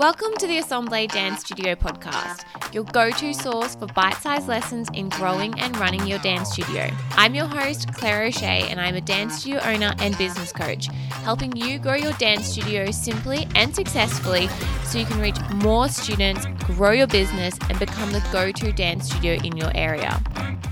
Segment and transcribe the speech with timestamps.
[0.00, 4.88] Welcome to the Assemble Dance Studio podcast, your go to source for bite sized lessons
[4.94, 6.90] in growing and running your dance studio.
[7.16, 10.86] I'm your host, Claire O'Shea, and I'm a dance studio owner and business coach,
[11.22, 14.48] helping you grow your dance studio simply and successfully
[14.84, 19.10] so you can reach more students, grow your business, and become the go to dance
[19.10, 20.18] studio in your area.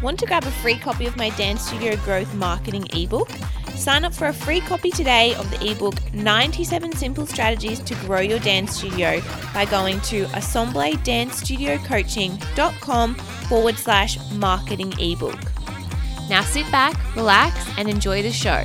[0.02, 3.28] Want to grab a free copy of my Dance Studio Growth Marketing ebook?
[3.78, 8.18] Sign up for a free copy today of the ebook 97 Simple Strategies to Grow
[8.18, 9.22] Your Dance Studio
[9.54, 15.38] by going to assembledancestudiocoaching.com forward slash marketing ebook.
[16.28, 18.64] Now sit back, relax, and enjoy the show.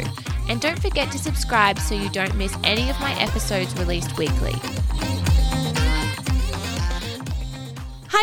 [0.49, 4.55] And don't forget to subscribe so you don't miss any of my episodes released weekly.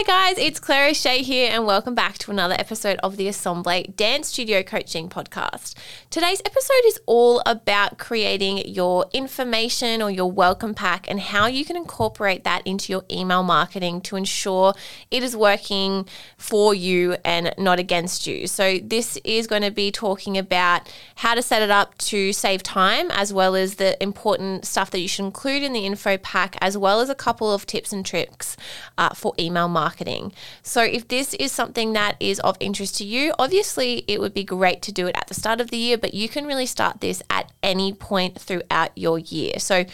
[0.01, 3.85] Hi guys, it's Claire O'Shea here, and welcome back to another episode of the Assemble
[3.97, 5.75] Dance Studio Coaching Podcast.
[6.09, 11.67] Today's episode is all about creating your information or your welcome pack and how you
[11.67, 14.73] can incorporate that into your email marketing to ensure
[15.11, 18.47] it is working for you and not against you.
[18.47, 22.63] So, this is going to be talking about how to set it up to save
[22.63, 26.57] time, as well as the important stuff that you should include in the info pack,
[26.63, 28.57] as well as a couple of tips and tricks
[28.97, 30.33] uh, for email marketing marketing.
[30.63, 34.45] So, if this is something that is of interest to you, obviously it would be
[34.45, 37.01] great to do it at the start of the year, but you can really start
[37.01, 39.59] this at any point throughout your year.
[39.59, 39.85] So,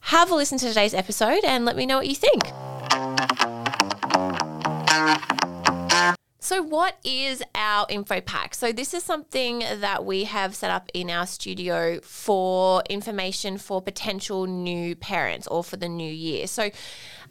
[0.00, 2.44] have a listen to today's episode and let me know what you think.
[6.40, 8.54] So, what is our info pack?
[8.54, 13.82] So, this is something that we have set up in our studio for information for
[13.82, 16.46] potential new parents or for the new year.
[16.46, 16.70] So,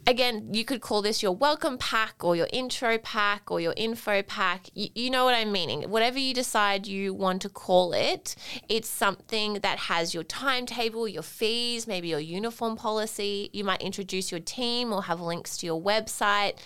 [0.06, 4.20] again, you could call this your welcome pack or your intro pack or your info
[4.20, 4.68] pack.
[4.74, 5.88] You, you, know what I'm meaning.
[5.88, 8.36] Whatever you decide you want to call it,
[8.68, 13.48] it's something that has your timetable, your fees, maybe your uniform policy.
[13.54, 16.58] You might introduce your team or have links to your website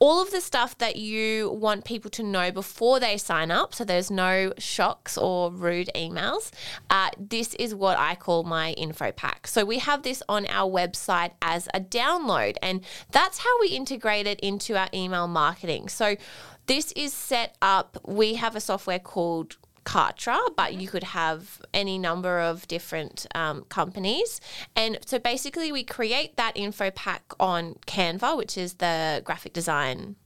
[0.00, 3.84] all of the stuff that you want people to know before they sign up, so
[3.84, 6.50] there's no shocks or rude emails,
[6.88, 9.46] uh, this is what I call my info pack.
[9.46, 12.80] So we have this on our website as a download, and
[13.12, 15.88] that's how we integrate it into our email marketing.
[15.90, 16.16] So
[16.64, 21.98] this is set up, we have a software called Kartra, but you could have any
[21.98, 24.40] number of different um, companies.
[24.76, 30.16] And so basically, we create that info pack on Canva, which is the graphic design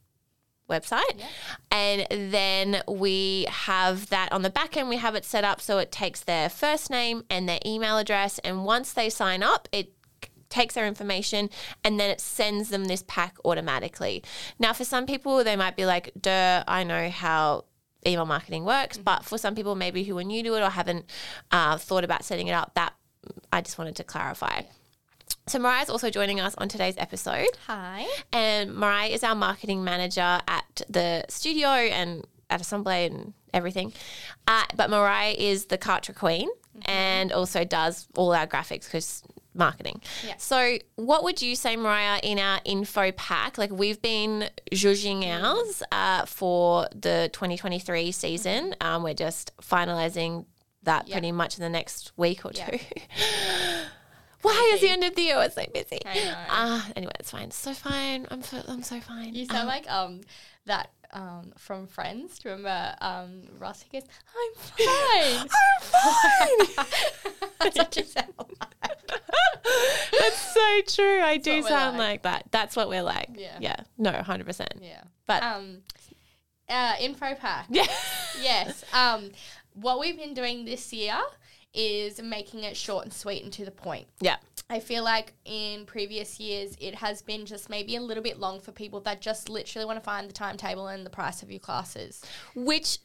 [0.69, 1.03] website.
[1.16, 1.26] Yeah.
[1.70, 5.78] And then we have that on the back end, we have it set up so
[5.78, 8.38] it takes their first name and their email address.
[8.41, 9.92] And once they sign up, it
[10.48, 11.50] takes their information
[11.82, 14.22] and then it sends them this pack automatically.
[14.59, 17.65] Now, for some people, they might be like, duh, I know how
[18.06, 18.97] email marketing works.
[18.97, 19.04] Mm-hmm.
[19.04, 21.06] But for some people, maybe who are new to it or haven't
[21.50, 22.94] uh, thought about setting it up, that
[23.53, 24.62] I just wanted to clarify.
[25.47, 27.48] So Mariah is also joining us on today's episode.
[27.66, 28.06] Hi.
[28.32, 33.92] And Mariah is our marketing manager at the studio and at Assemble and everything.
[34.48, 36.91] Uh, but Mariah is the Kartra queen mm-hmm.
[36.91, 39.22] and also does all our graphics because
[39.54, 40.03] marketing.
[40.26, 40.34] Yeah.
[40.38, 43.59] So, what would you say, Mariah, in our info pack?
[43.59, 48.70] Like, we've been zhuzhing ours uh, for the 2023 season.
[48.72, 48.87] Mm-hmm.
[48.87, 50.47] Um, we're just finalizing
[50.82, 51.15] that yep.
[51.15, 52.62] pretty much in the next week or two.
[52.62, 52.81] Yep.
[54.44, 55.37] Why is the end of the year?
[55.41, 56.00] It's so busy.
[56.06, 57.44] Ah, uh, anyway, it's fine.
[57.44, 58.27] It's so fine.
[58.31, 59.34] I'm so, I'm so fine.
[59.34, 60.21] You sound um, like um
[60.66, 62.38] that um, from Friends.
[62.38, 63.83] Do you remember um, Ross?
[63.83, 64.54] He goes, "I'm
[65.47, 65.49] fine.
[65.94, 66.87] I'm fine."
[67.60, 68.91] That's what you sound like.
[70.19, 71.21] That's so true.
[71.22, 72.09] I That's do sound like.
[72.09, 72.22] like.
[72.25, 72.47] that.
[72.50, 73.31] That's what we're like.
[73.37, 73.56] Yeah.
[73.60, 73.77] Yeah.
[73.97, 74.75] No, hundred percent.
[74.83, 75.03] Yeah.
[75.27, 75.78] But um,
[76.69, 77.66] uh, info pack.
[77.71, 77.87] Yeah.
[78.43, 78.84] yes.
[78.93, 79.31] Um,
[79.72, 81.16] what we've been doing this year
[81.74, 84.06] is making it short and sweet and to the point.
[84.20, 84.36] Yeah.
[84.70, 88.60] I feel like in previous years it has been just maybe a little bit long
[88.60, 91.60] for people that just literally want to find the timetable and the price of your
[91.60, 92.22] classes.
[92.54, 92.98] Which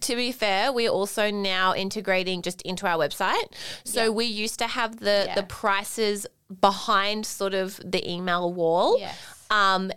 [0.00, 3.52] to be fair, we're also now integrating just into our website.
[3.84, 4.08] So yeah.
[4.08, 5.34] we used to have the yeah.
[5.34, 6.26] the prices
[6.60, 8.98] behind sort of the email wall.
[8.98, 9.16] Yes.
[9.50, 9.92] Um,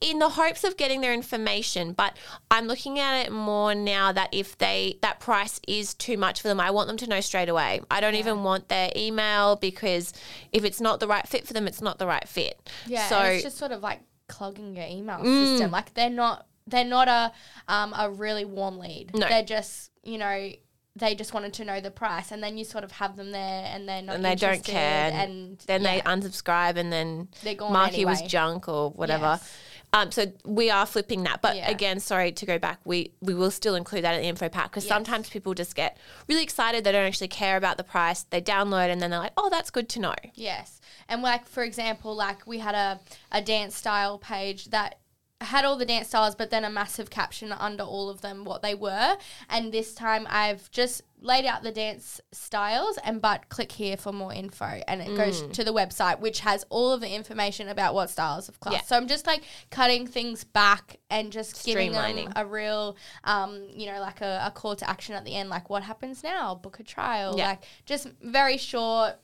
[0.00, 2.16] in the hopes of getting their information but
[2.50, 6.48] i'm looking at it more now that if they that price is too much for
[6.48, 8.20] them i want them to know straight away i don't yeah.
[8.20, 10.12] even want their email because
[10.52, 13.20] if it's not the right fit for them it's not the right fit yeah so
[13.20, 17.08] it's just sort of like clogging your email mm, system like they're not they're not
[17.08, 17.32] a
[17.66, 19.26] um, a really warm lead no.
[19.28, 20.52] they're just you know
[20.96, 23.64] they just wanted to know the price, and then you sort of have them there,
[23.66, 25.96] and they're not and they don't care, and, then yeah.
[25.96, 28.10] they unsubscribe, and then they're gone mark anyway.
[28.10, 29.38] was junk or whatever.
[29.40, 29.58] Yes.
[29.94, 31.42] Um, so we are flipping that.
[31.42, 31.70] But yeah.
[31.70, 34.70] again, sorry to go back, we, we will still include that in the info pack
[34.70, 34.88] because yes.
[34.88, 35.98] sometimes people just get
[36.28, 36.82] really excited.
[36.82, 38.22] They don't actually care about the price.
[38.22, 40.14] They download and then they're like, oh, that's good to know.
[40.34, 40.80] Yes.
[41.08, 43.00] And like, for example, like we had a,
[43.30, 44.98] a dance style page that
[45.44, 48.62] had all the dance styles, but then a massive caption under all of them what
[48.62, 49.16] they were.
[49.48, 54.12] And this time I've just laid out the dance styles and but click here for
[54.12, 55.16] more info and it mm.
[55.16, 58.74] goes to the website which has all of the information about what styles of class.
[58.74, 58.82] Yeah.
[58.82, 63.86] So I'm just like cutting things back and just giving them a real um, you
[63.86, 66.54] know, like a, a, call to action at the end, like what happens now?
[66.54, 67.34] Book a trial.
[67.36, 67.50] Yeah.
[67.50, 69.14] Like just very short,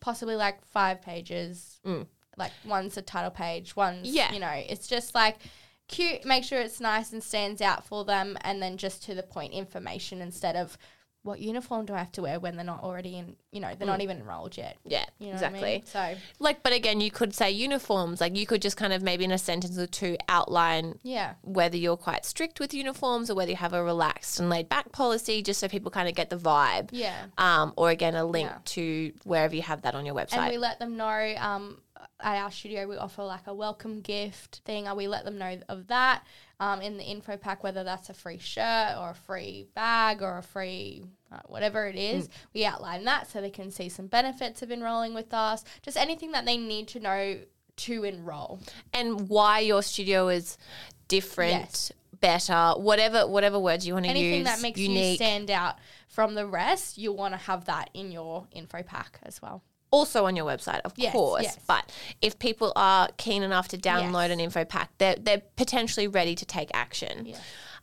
[0.00, 1.80] possibly like five pages.
[1.84, 2.06] Mm.
[2.36, 4.32] Like one's a title page, one's yeah.
[4.32, 5.38] you know, it's just like
[5.88, 9.22] cute, make sure it's nice and stands out for them, and then just to the
[9.22, 10.78] point information instead of
[11.22, 13.86] what uniform do I have to wear when they're not already in, you know, they're
[13.86, 13.90] mm.
[13.90, 14.78] not even enrolled yet.
[14.84, 15.60] Yeah, you know exactly.
[15.60, 15.84] I mean?
[15.84, 18.20] So, like, but again, you could say uniforms.
[18.20, 21.76] Like, you could just kind of maybe in a sentence or two outline, yeah, whether
[21.76, 25.42] you're quite strict with uniforms or whether you have a relaxed and laid back policy,
[25.42, 26.88] just so people kind of get the vibe.
[26.92, 27.26] Yeah.
[27.36, 28.58] Um, or again, a link yeah.
[28.64, 30.38] to wherever you have that on your website.
[30.38, 31.34] And we let them know.
[31.38, 31.78] Um,
[32.20, 34.86] at our studio, we offer like a welcome gift thing.
[34.86, 36.24] And we let them know of that
[36.60, 40.38] um, in the info pack, whether that's a free shirt or a free bag or
[40.38, 42.28] a free uh, whatever it is.
[42.28, 42.32] Mm.
[42.54, 46.32] We outline that so they can see some benefits of enrolling with us, just anything
[46.32, 47.38] that they need to know
[47.76, 48.60] to enroll.
[48.92, 50.58] And why your studio is
[51.06, 51.52] different.
[51.52, 51.92] Yes.
[52.20, 54.18] Better, whatever whatever words you want to use.
[54.18, 55.20] Anything that makes unique.
[55.20, 55.76] you stand out
[56.08, 60.26] from the rest, you'll want to have that in your info pack as well also
[60.26, 61.44] on your website, of yes, course.
[61.44, 61.58] Yes.
[61.66, 64.32] But if people are keen enough to download yes.
[64.32, 67.34] an info pack, they're, they're potentially ready to take action.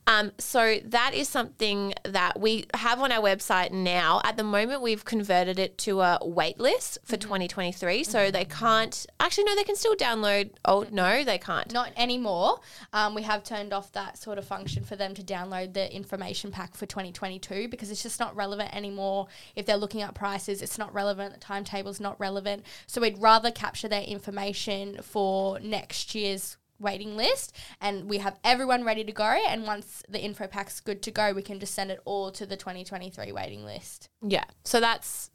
[0.07, 4.21] Um, so that is something that we have on our website now.
[4.23, 7.27] At the moment, we've converted it to a wait list for mm-hmm.
[7.27, 8.03] 2023.
[8.03, 8.31] So mm-hmm.
[8.31, 10.51] they can't actually no, they can still download.
[10.63, 11.71] Oh no, they can't.
[11.73, 12.59] Not anymore.
[12.93, 16.51] Um, we have turned off that sort of function for them to download the information
[16.51, 19.27] pack for 2022 because it's just not relevant anymore.
[19.55, 21.33] If they're looking at prices, it's not relevant.
[21.33, 22.65] The timetable's not relevant.
[22.85, 28.83] So we'd rather capture their information for next year's waiting list and we have everyone
[28.83, 31.89] ready to go and once the info pack's good to go we can just send
[31.91, 34.09] it all to the 2023 waiting list.
[34.21, 35.31] Yeah so that's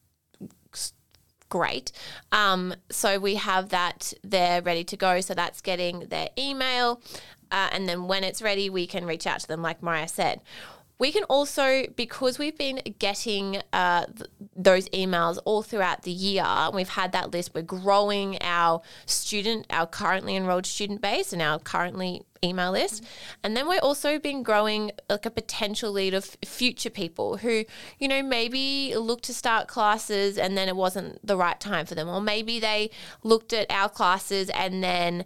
[1.48, 1.92] great.
[2.30, 7.02] Um, so we have that there ready to go so that's getting their email
[7.50, 10.40] uh, and then when it's ready we can reach out to them like mariah said
[11.00, 16.44] we can also, because we've been getting uh, th- those emails all throughout the year,
[16.74, 21.58] we've had that list, we're growing our student, our currently enrolled student base and our
[21.58, 23.02] currently email list.
[23.02, 23.40] Mm-hmm.
[23.44, 27.64] And then we're also been growing like a potential lead of future people who,
[27.98, 31.94] you know, maybe look to start classes and then it wasn't the right time for
[31.94, 32.10] them.
[32.10, 32.90] Or maybe they
[33.22, 35.24] looked at our classes and then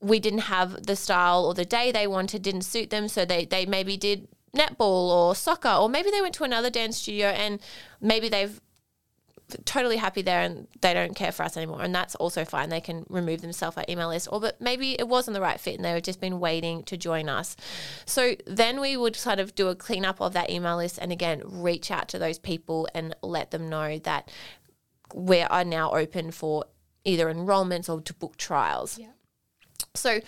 [0.00, 3.08] we didn't have the style or the day they wanted didn't suit them.
[3.08, 6.96] So they, they maybe did netball or soccer, or maybe they went to another dance
[6.98, 7.60] studio and
[8.00, 8.60] maybe they've
[9.64, 12.70] totally happy there and they don't care for us anymore and that's also fine.
[12.70, 15.76] They can remove themselves our email list or but maybe it wasn't the right fit
[15.76, 17.56] and they have just been waiting to join us.
[18.06, 21.42] So then we would sort of do a cleanup of that email list and again
[21.44, 24.30] reach out to those people and let them know that
[25.12, 26.64] we are now open for
[27.04, 28.98] either enrollments or to book trials.
[28.98, 29.08] Yeah.
[29.94, 30.20] so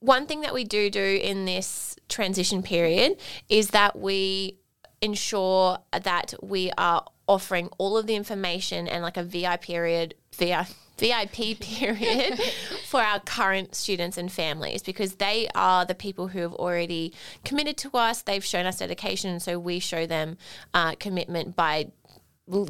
[0.00, 3.18] one thing that we do do in this transition period
[3.48, 4.58] is that we
[5.00, 10.66] ensure that we are offering all of the information and like a VI period, VI,
[10.98, 12.38] VIP period
[12.86, 17.12] for our current students and families because they are the people who have already
[17.44, 18.22] committed to us.
[18.22, 20.36] They've shown us dedication, so we show them
[20.74, 21.92] uh, commitment by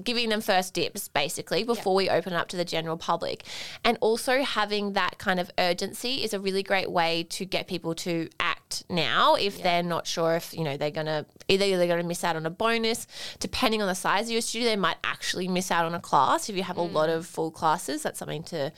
[0.05, 2.13] giving them first dips basically before yeah.
[2.13, 3.45] we open up to the general public.
[3.85, 7.95] And also having that kind of urgency is a really great way to get people
[7.97, 9.65] to act now if yeah.
[9.65, 12.37] they're not sure if, you know, they're going to either they're going to miss out
[12.37, 13.07] on a bonus,
[13.39, 16.49] depending on the size of your studio, they might actually miss out on a class
[16.49, 16.81] if you have mm.
[16.81, 18.03] a lot of full classes.
[18.03, 18.73] That's something to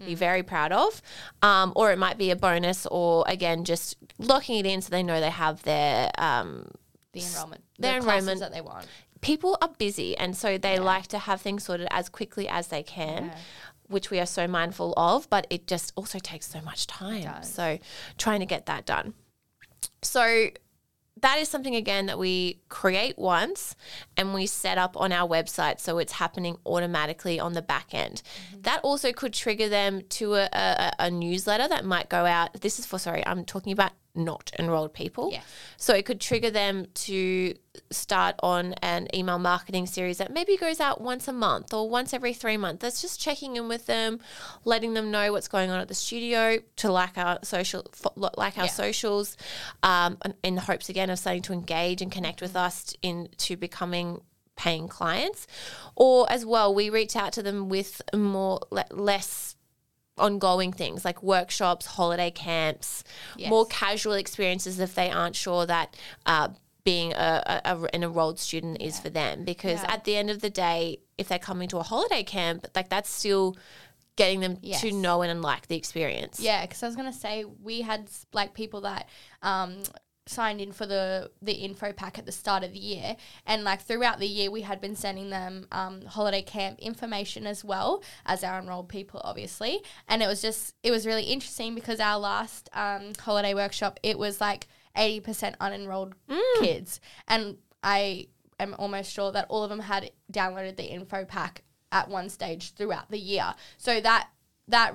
[0.00, 0.06] mm.
[0.06, 1.02] be very proud of.
[1.42, 5.02] Um, or it might be a bonus or again just locking it in so they
[5.02, 6.70] know they have their um,
[7.12, 8.86] the enrollment, their the enrollment that they want
[9.24, 10.80] people are busy and so they yeah.
[10.80, 13.26] like to have things sorted as quickly as they can.
[13.26, 13.36] Yeah.
[13.88, 17.42] Which we are so mindful of, but it just also takes so much time.
[17.42, 17.78] So,
[18.16, 19.12] trying to get that done.
[20.00, 20.48] So,
[21.20, 23.76] that is something again that we create once
[24.16, 28.22] and we set up on our website so it's happening automatically on the back end.
[28.50, 28.62] Mm-hmm.
[28.62, 32.60] That also could trigger them to a, a, a, newsletter that might go out.
[32.60, 35.30] This is for, sorry, I'm talking about not enrolled people.
[35.32, 35.40] Yeah.
[35.76, 37.54] So it could trigger them to
[37.90, 42.14] start on an email marketing series that maybe goes out once a month or once
[42.14, 42.82] every three months.
[42.82, 44.20] That's just checking in with them,
[44.64, 47.84] letting them know what's going on at the studio to like our social,
[48.36, 48.70] like our yeah.
[48.70, 49.36] socials,
[49.82, 54.20] um, in the hopes again of starting to engage and connect with us into becoming
[54.56, 55.46] paying clients.
[55.96, 59.53] Or as well, we reach out to them with more less
[60.16, 63.04] ongoing things like workshops, holiday camps,
[63.36, 63.50] yes.
[63.50, 66.48] more casual experiences if they aren't sure that uh,
[66.84, 69.44] being a, a, an enrolled student is for them.
[69.44, 69.92] Because yeah.
[69.92, 73.10] at the end of the day, if they're coming to a holiday camp, like that's
[73.10, 73.56] still
[74.16, 74.80] getting them yes.
[74.80, 76.38] to know and like the experience.
[76.38, 79.08] Yeah, because I was gonna say we had like people that
[79.42, 79.78] um,
[80.26, 83.16] signed in for the the info pack at the start of the year.
[83.46, 87.64] And like throughout the year we had been sending them um, holiday camp information as
[87.64, 89.82] well as our enrolled people obviously.
[90.08, 94.18] And it was just it was really interesting because our last um, holiday workshop it
[94.18, 94.66] was like
[94.96, 96.60] 80% unenrolled mm.
[96.60, 97.00] kids.
[97.28, 98.28] And i
[98.60, 101.62] am almost sure that all of them had downloaded the info pack
[101.92, 103.54] at one stage throughout the year.
[103.78, 104.28] So that
[104.68, 104.94] that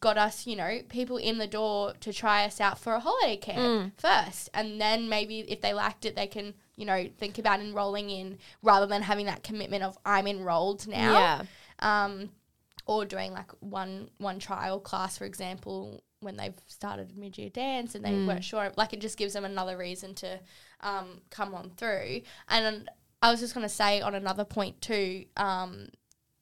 [0.00, 3.36] got us, you know, people in the door to try us out for a holiday
[3.36, 3.92] camp mm.
[3.96, 4.48] first.
[4.52, 8.38] And then maybe if they liked it, they can, you know, think about enrolling in
[8.62, 11.12] rather than having that commitment of I'm enrolled now.
[11.12, 11.42] Yeah.
[11.78, 12.30] Um,
[12.86, 17.94] or doing like one one trial class, for example, when they've started mid year dance
[17.94, 18.26] and they mm.
[18.26, 18.72] weren't sure.
[18.76, 20.40] Like it just gives them another reason to
[20.80, 22.22] um, come on through.
[22.48, 22.90] And
[23.22, 25.88] I was just gonna say on another point too, um,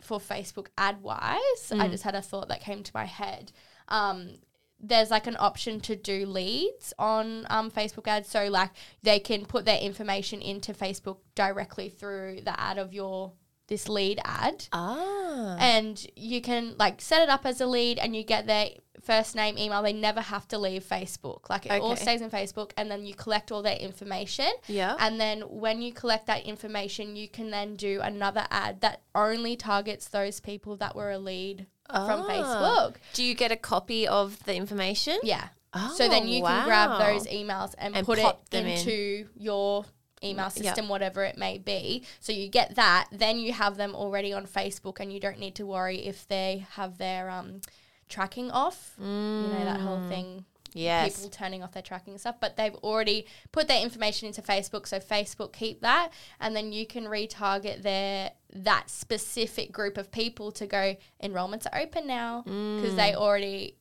[0.06, 1.80] for Facebook ad wise, mm.
[1.80, 3.52] I just had a thought that came to my head.
[3.88, 4.38] Um,
[4.78, 8.28] there's like an option to do leads on um, Facebook ads.
[8.28, 8.70] So, like,
[9.02, 13.32] they can put their information into Facebook directly through the ad of your
[13.68, 14.66] this lead ad.
[14.72, 15.56] Ah.
[15.58, 18.70] And you can like set it up as a lead and you get their
[19.02, 19.82] first name, email.
[19.82, 21.48] They never have to leave Facebook.
[21.48, 21.80] Like it okay.
[21.80, 24.50] all stays in Facebook and then you collect all their information.
[24.66, 24.96] Yeah.
[24.98, 29.56] And then when you collect that information, you can then do another ad that only
[29.56, 32.06] targets those people that were a lead ah.
[32.06, 32.96] from Facebook.
[33.14, 35.18] Do you get a copy of the information?
[35.22, 35.48] Yeah.
[35.78, 36.60] Oh, so then you wow.
[36.60, 39.28] can grab those emails and, and put it into in.
[39.36, 39.84] your
[40.22, 40.90] email system, yep.
[40.90, 42.04] whatever it may be.
[42.20, 45.54] So you get that, then you have them already on Facebook, and you don't need
[45.56, 47.60] to worry if they have their um,
[48.08, 48.94] tracking off.
[49.00, 49.42] Mm.
[49.42, 50.08] You know that whole mm.
[50.08, 50.44] thing.
[50.72, 51.16] Yes.
[51.16, 54.86] People turning off their tracking and stuff, but they've already put their information into Facebook,
[54.86, 60.52] so Facebook keep that, and then you can retarget their that specific group of people
[60.52, 62.96] to go enrollments are open now because mm.
[62.96, 63.76] they already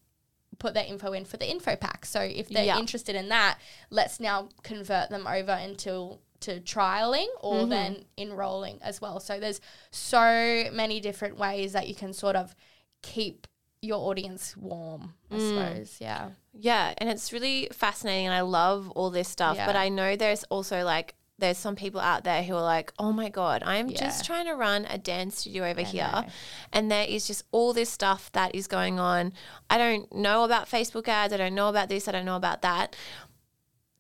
[0.58, 2.06] put their info in for the info pack.
[2.06, 2.77] So if they're yep.
[2.77, 7.70] interested in that, let's now convert them over until to trialing or mm-hmm.
[7.70, 9.20] then enrolling as well.
[9.20, 9.62] So there's
[9.92, 12.56] so many different ways that you can sort of
[13.01, 13.48] keep
[13.82, 15.50] your audience warm, I mm.
[15.50, 15.98] suppose.
[16.00, 16.30] Yeah.
[16.54, 16.94] Yeah.
[16.98, 18.25] And it's really fascinating.
[18.25, 19.58] And I love all this stuff.
[19.58, 19.65] Yeah.
[19.65, 23.12] But I know there's also like, there's some people out there who are like, oh
[23.12, 24.00] my God, I'm yeah.
[24.00, 26.10] just trying to run a dance studio over I here.
[26.12, 26.25] Know.
[26.72, 29.34] And there is just all this stuff that is going on.
[29.70, 31.34] I don't know about Facebook ads.
[31.34, 32.08] I don't know about this.
[32.08, 32.96] I don't know about that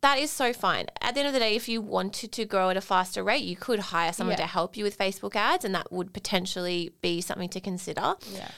[0.05, 0.85] that is so fine.
[1.01, 3.43] At the end of the day, if you wanted to grow at a faster rate,
[3.43, 4.43] you could hire someone yeah.
[4.43, 8.13] to help you with Facebook ads, and that would potentially be something to consider.
[8.31, 8.49] Yeah.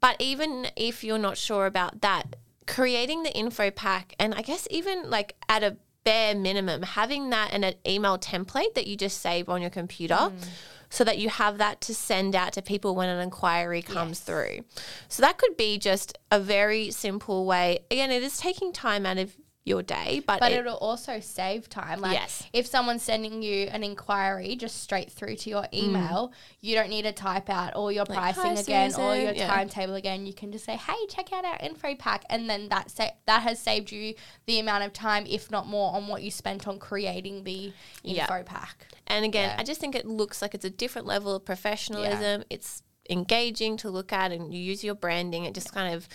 [0.00, 2.34] But even if you're not sure about that,
[2.66, 7.52] creating the info pack, and I guess even like at a bare minimum, having that
[7.52, 10.14] in an email template that you just save on your computer.
[10.14, 10.48] Mm.
[10.90, 14.20] So that you have that to send out to people when an inquiry comes yes.
[14.20, 14.64] through.
[15.08, 17.80] So that could be just a very simple way.
[17.90, 19.36] Again, it is taking time out of
[19.68, 20.22] your day.
[20.26, 22.00] But, but it, will also save time.
[22.00, 22.44] Like yes.
[22.52, 25.74] if someone's sending you an inquiry just straight through to your mm.
[25.74, 26.32] email, mm.
[26.60, 29.46] you don't need to type out all your like, pricing again or your yeah.
[29.46, 30.26] timetable again.
[30.26, 33.42] You can just say, "Hey, check out our info pack," and then that sa- that
[33.42, 34.14] has saved you
[34.46, 37.72] the amount of time, if not more, on what you spent on creating the
[38.02, 38.86] info pack.
[39.06, 39.60] And again, yeah.
[39.60, 42.44] I just think it looks like it's a different level of professionalism.
[42.50, 45.44] It's engaging to look at, and you use your branding.
[45.44, 46.08] It just kind of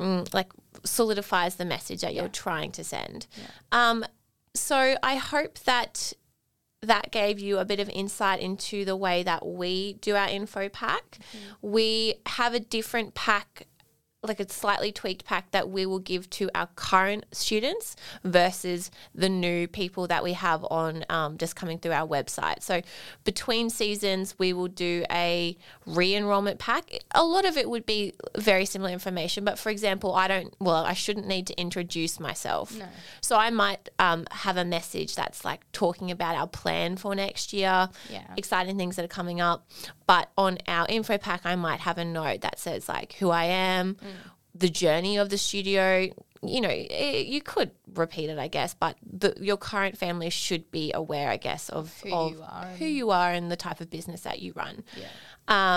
[0.00, 0.48] mm, like
[0.84, 2.22] solidifies the message that yeah.
[2.22, 3.26] you're trying to send.
[3.36, 3.44] Yeah.
[3.90, 4.04] Um,
[4.54, 6.12] so I hope that
[6.82, 10.68] that gave you a bit of insight into the way that we do our info
[10.68, 11.18] pack.
[11.18, 11.70] Mm-hmm.
[11.72, 13.66] We have a different pack
[14.22, 19.30] like a slightly tweaked pack that we will give to our current students versus the
[19.30, 22.62] new people that we have on um, just coming through our website.
[22.62, 22.82] So
[23.24, 26.90] between seasons, we will do a re-enrollment pack.
[27.14, 30.54] A lot of it would be very similar information, but for example, I don't.
[30.60, 32.76] Well, I shouldn't need to introduce myself.
[32.76, 32.86] No.
[33.22, 37.54] So I might um, have a message that's like talking about our plan for next
[37.54, 38.24] year, yeah.
[38.36, 39.66] exciting things that are coming up.
[40.06, 43.44] But on our info pack, I might have a note that says like who I
[43.44, 44.09] am, mm.
[44.54, 46.08] The journey of the studio,
[46.42, 50.70] you know, it, you could repeat it, I guess, but the, your current family should
[50.70, 53.80] be aware, I guess, of Who of you are who you are and the type
[53.80, 54.82] of business that you run.
[54.96, 55.06] Yeah.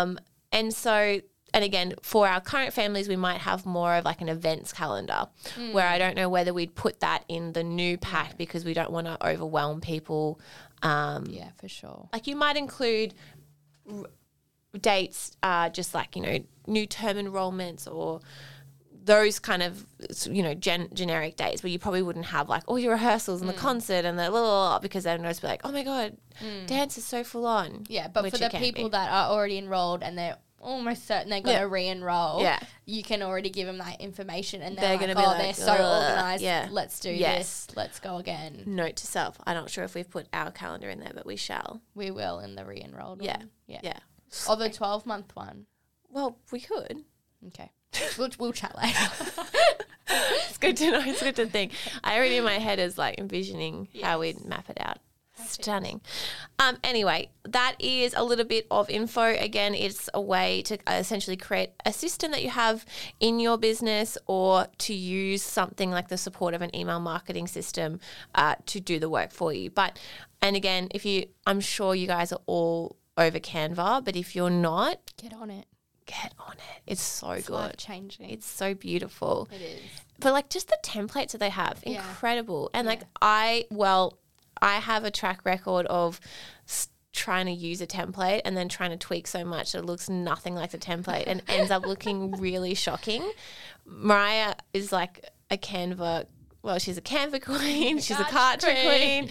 [0.02, 0.20] Um,
[0.52, 1.20] and so,
[1.54, 5.28] and again, for our current families, we might have more of like an events calendar
[5.72, 8.92] where I don't know whether we'd put that in the new pack because we don't
[8.92, 10.40] want to overwhelm people.
[10.82, 12.10] Um, Yeah, for sure.
[12.12, 13.14] like you might include
[13.92, 14.06] r-
[14.80, 18.22] dates, uh, just like, you know, new term enrollments or
[19.06, 19.86] those kind of,
[20.26, 23.50] you know, gen- generic dates where you probably wouldn't have like all your rehearsals and
[23.50, 23.58] the mm.
[23.58, 26.66] concert and the blah, blah, blah, because then just be like, oh my God, mm.
[26.68, 27.84] dance is so full on.
[27.90, 28.90] Yeah, but Which for the people be.
[28.92, 31.70] that are already enrolled and they're almost certain they're going to Yeah.
[31.70, 32.60] re-enroll, Yeah.
[32.86, 35.56] you can already give them that information and They're they're, gonna like, be oh, like,
[35.56, 36.42] they're so organized.
[36.44, 36.70] Yeah.
[36.72, 37.66] Let's do Yes.
[37.66, 37.76] this.
[37.76, 38.64] Let's go again.
[38.66, 39.38] Note to self.
[39.46, 41.82] I'm not sure if we've put our calendar in there, but we shall.
[41.94, 43.38] We will in the re-enrolled Yeah.
[43.38, 43.50] one.
[43.68, 43.82] Yeah.
[43.84, 44.00] Yeah.
[44.48, 45.68] Or the 12 month one.
[46.10, 47.04] Well, we could.
[47.48, 47.72] Okay.
[48.18, 49.44] we'll, we'll chat later.
[50.10, 51.02] It's good to know.
[51.06, 51.72] It's good to think.
[52.04, 55.00] I already in my head is like envisioning how we'd map it out.
[55.36, 56.02] Stunning.
[56.60, 59.24] Um, anyway, that is a little bit of info.
[59.24, 62.86] Again, it's a way to uh, essentially create a system that you have
[63.20, 68.00] in your business or to use something like the support of an email marketing system
[68.36, 69.70] uh, to do the work for you.
[69.70, 69.98] But,
[70.42, 74.50] and again, if you, I'm sure you guys are all over Canva, but if you're
[74.50, 75.66] not, Get on it.
[76.24, 76.82] Get on it.
[76.88, 77.54] It's so It's good.
[77.54, 78.30] life changing.
[78.30, 79.80] It's so beautiful It is.
[80.20, 82.08] but like just the templates that they have Yeah.
[82.08, 84.18] incredible and like i well
[84.62, 86.20] i have a track record of
[87.12, 90.10] trying to use a template and then trying to tweak so much that it looks
[90.10, 93.24] nothing like the template and ends up looking really shocking
[93.86, 96.26] mariah is like a canva
[96.62, 99.30] well she's a canva queen she's a Kartra Kartra queen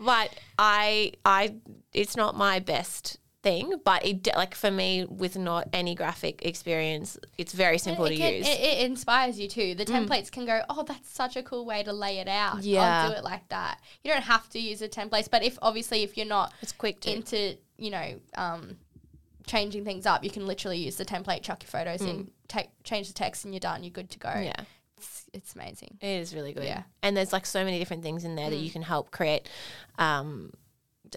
[0.00, 1.54] but i i
[1.92, 7.18] it's not my best thing but it like for me with not any graphic experience
[7.38, 8.54] it's very simple it, to can- use Mm.
[8.54, 9.74] It, it inspires you too.
[9.74, 12.62] The templates can go, oh, that's such a cool way to lay it out.
[12.62, 13.04] Yeah.
[13.04, 13.78] I'll do it like that.
[14.02, 17.00] You don't have to use the templates, but if obviously if you're not it's quick
[17.00, 18.76] to into, you know, um,
[19.46, 23.08] changing things up, you can literally use the template, chuck your photos in, take change
[23.08, 23.82] the text, and you're done.
[23.82, 24.28] You're good to go.
[24.28, 24.44] Mm.
[24.44, 24.64] yeah
[24.98, 25.98] It's, it's amazing.
[26.00, 26.64] It is really good.
[26.64, 26.78] Yeah.
[26.78, 26.84] Mm.
[27.04, 29.48] And there's like so many different things in there that you can help create
[29.98, 30.52] um,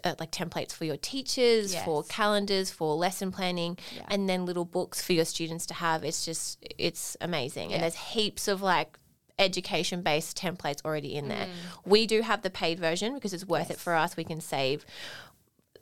[0.03, 4.03] uh, like templates for your teachers, for calendars, for lesson planning, Yeah.
[4.09, 6.03] and then little books for your students to have.
[6.03, 7.69] It's just, it's amazing.
[7.69, 7.75] Yeah.
[7.75, 8.97] And there's heaps of like,
[9.37, 11.27] education based templates already in Mm.
[11.27, 11.47] there.
[11.85, 14.15] We do have the paid version because it's worth it for us.
[14.15, 14.85] We can save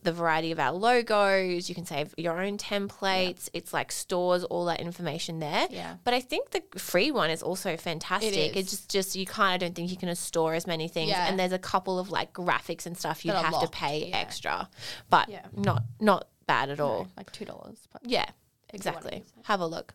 [0.03, 1.69] the variety of our logos.
[1.69, 3.49] You can save your own templates.
[3.53, 5.67] It's like stores all that information there.
[5.69, 5.95] Yeah.
[6.03, 8.33] But I think the free one is also fantastic.
[8.33, 8.55] is.
[8.55, 11.09] It's just, just you kind of don't think you can store as many things.
[11.09, 11.27] Yeah.
[11.27, 14.17] And there's a couple of like graphics and stuff you have to pay yeah.
[14.17, 14.69] extra,
[15.09, 15.45] but Yeah.
[15.55, 17.03] not not bad at all.
[17.03, 17.77] No, like two dollars.
[17.91, 18.25] But Yeah.
[18.73, 19.23] Exactly.
[19.43, 19.93] Have a look.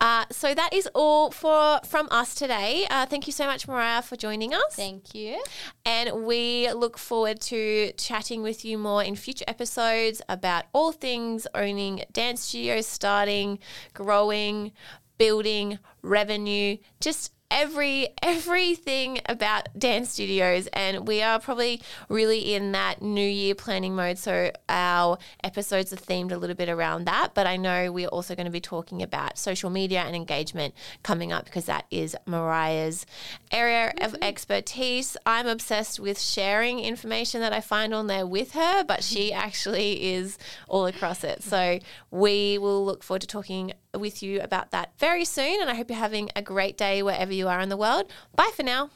[0.00, 2.86] Uh, so that is all for from us today.
[2.90, 4.74] Uh, thank you so much, Mariah, for joining us.
[4.74, 5.42] thank you.
[5.84, 11.46] And we look forward to chatting with you more in future episodes about all things
[11.54, 13.58] owning dance studios, starting,
[13.92, 14.72] growing,
[15.18, 23.00] building, revenue, just every everything about dance studios and we are probably really in that
[23.02, 27.46] new year planning mode so our episodes are themed a little bit around that but
[27.46, 31.44] i know we're also going to be talking about social media and engagement coming up
[31.44, 33.06] because that is mariah's
[33.52, 34.22] area of mm-hmm.
[34.22, 35.16] expertise.
[35.24, 39.40] I'm obsessed with sharing information that i find on there with her but she mm-hmm.
[39.40, 41.42] actually is all across it.
[41.42, 41.78] So
[42.10, 45.88] we will look forward to talking with you about that very soon and i hope
[45.88, 48.10] you're having a great day wherever you are in the world.
[48.34, 48.90] Bye for now.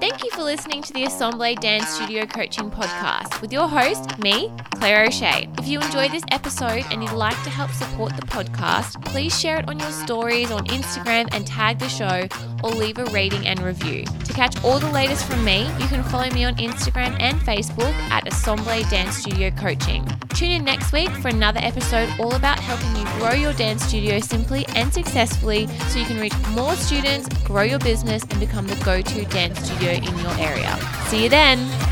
[0.00, 4.52] Thank you for listening to the Assemble Dance Studio Coaching Podcast with your host, me,
[4.76, 5.48] Claire O'Shea.
[5.58, 9.58] If you enjoyed this episode and you'd like to help support the podcast, please share
[9.58, 12.26] it on your stories on Instagram and tag the show
[12.64, 14.04] or leave a rating and review.
[14.04, 17.92] To catch all the latest from me, you can follow me on Instagram and Facebook
[18.10, 20.08] at Assemble Dance Studio Coaching.
[20.30, 24.18] Tune in next week for another episode all about helping you grow your dance studio
[24.18, 28.76] simply and successfully so you can reach more students, grow your business, and become the
[28.76, 30.76] go to dance studio in your area.
[31.08, 31.83] See you then.